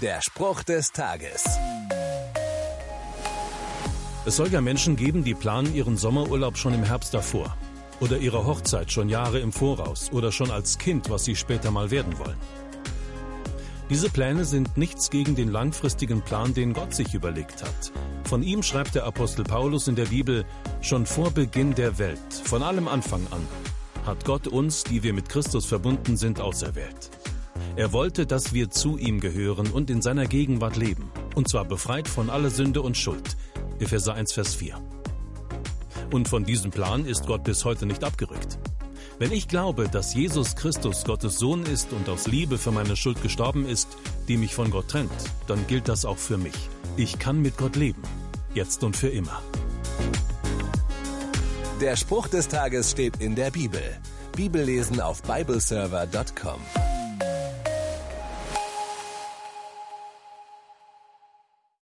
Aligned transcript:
Der 0.00 0.22
Spruch 0.22 0.62
des 0.62 0.92
Tages. 0.92 1.44
Es 4.24 4.36
soll 4.36 4.50
ja 4.50 4.62
Menschen 4.62 4.96
geben, 4.96 5.24
die 5.24 5.34
planen 5.34 5.74
ihren 5.74 5.98
Sommerurlaub 5.98 6.56
schon 6.56 6.72
im 6.72 6.84
Herbst 6.84 7.12
davor. 7.12 7.54
Oder 8.00 8.16
ihre 8.16 8.46
Hochzeit 8.46 8.90
schon 8.90 9.10
Jahre 9.10 9.40
im 9.40 9.52
Voraus. 9.52 10.10
Oder 10.10 10.32
schon 10.32 10.50
als 10.50 10.78
Kind, 10.78 11.10
was 11.10 11.24
sie 11.26 11.36
später 11.36 11.70
mal 11.70 11.90
werden 11.90 12.18
wollen. 12.18 12.38
Diese 13.90 14.08
Pläne 14.08 14.46
sind 14.46 14.78
nichts 14.78 15.10
gegen 15.10 15.34
den 15.34 15.50
langfristigen 15.50 16.22
Plan, 16.22 16.54
den 16.54 16.72
Gott 16.72 16.94
sich 16.94 17.12
überlegt 17.12 17.62
hat. 17.62 17.92
Von 18.24 18.42
ihm 18.42 18.62
schreibt 18.62 18.94
der 18.94 19.04
Apostel 19.04 19.44
Paulus 19.44 19.86
in 19.86 19.96
der 19.96 20.06
Bibel, 20.06 20.46
schon 20.80 21.04
vor 21.04 21.30
Beginn 21.30 21.74
der 21.74 21.98
Welt, 21.98 22.32
von 22.44 22.62
allem 22.62 22.88
Anfang 22.88 23.26
an, 23.32 23.46
hat 24.06 24.24
Gott 24.24 24.46
uns, 24.46 24.82
die 24.82 25.02
wir 25.02 25.12
mit 25.12 25.28
Christus 25.28 25.66
verbunden 25.66 26.16
sind, 26.16 26.40
auserwählt. 26.40 27.10
Er 27.76 27.92
wollte, 27.92 28.26
dass 28.26 28.52
wir 28.52 28.70
zu 28.70 28.98
ihm 28.98 29.20
gehören 29.20 29.70
und 29.70 29.90
in 29.90 30.02
seiner 30.02 30.26
Gegenwart 30.26 30.76
leben, 30.76 31.10
und 31.34 31.48
zwar 31.48 31.64
befreit 31.64 32.08
von 32.08 32.28
aller 32.28 32.50
Sünde 32.50 32.82
und 32.82 32.96
Schuld. 32.96 33.36
Epheser 33.78 34.14
1, 34.14 34.32
Vers 34.32 34.54
4. 34.54 34.80
Und 36.12 36.28
von 36.28 36.44
diesem 36.44 36.70
Plan 36.70 37.06
ist 37.06 37.26
Gott 37.26 37.44
bis 37.44 37.64
heute 37.64 37.86
nicht 37.86 38.02
abgerückt. 38.02 38.58
Wenn 39.18 39.32
ich 39.32 39.48
glaube, 39.48 39.88
dass 39.88 40.14
Jesus 40.14 40.56
Christus 40.56 41.04
Gottes 41.04 41.38
Sohn 41.38 41.64
ist 41.64 41.92
und 41.92 42.08
aus 42.08 42.26
Liebe 42.26 42.58
für 42.58 42.72
meine 42.72 42.96
Schuld 42.96 43.22
gestorben 43.22 43.66
ist, 43.66 43.88
die 44.28 44.36
mich 44.36 44.54
von 44.54 44.70
Gott 44.70 44.88
trennt, 44.88 45.10
dann 45.46 45.66
gilt 45.66 45.88
das 45.88 46.04
auch 46.04 46.18
für 46.18 46.38
mich. 46.38 46.54
Ich 46.96 47.18
kann 47.18 47.40
mit 47.40 47.56
Gott 47.56 47.76
leben, 47.76 48.02
jetzt 48.54 48.82
und 48.82 48.96
für 48.96 49.08
immer. 49.08 49.42
Der 51.80 51.96
Spruch 51.96 52.28
des 52.28 52.48
Tages 52.48 52.90
steht 52.90 53.18
in 53.20 53.34
der 53.34 53.50
Bibel. 53.50 53.82
Bibellesen 54.36 55.00
auf 55.00 55.22
bibleserver.com. 55.22 56.89